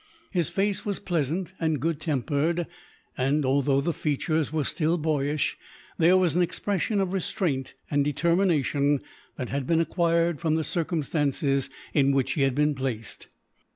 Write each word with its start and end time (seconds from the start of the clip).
His 0.31 0.49
face 0.49 0.83
was 0.83 0.97
pleasant 0.97 1.53
and 1.59 1.79
good 1.79 1.99
tempered 2.01 2.65
and, 3.15 3.45
although 3.45 3.81
the 3.81 3.93
features 3.93 4.51
were 4.51 4.63
still 4.63 4.97
boyish, 4.97 5.59
there 5.99 6.17
was 6.17 6.35
an 6.35 6.41
expression 6.41 6.99
of 6.99 7.13
restraint 7.13 7.75
and 7.91 8.03
determination 8.03 9.01
that 9.35 9.49
had 9.49 9.67
been 9.67 9.79
acquired 9.79 10.39
from 10.39 10.55
the 10.55 10.63
circumstances 10.63 11.69
in 11.93 12.13
which 12.13 12.31
he 12.31 12.41
had 12.41 12.55
been 12.55 12.73
placed. 12.73 13.27